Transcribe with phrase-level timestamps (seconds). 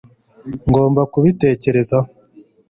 [0.67, 2.07] ngomba kubitekerezaho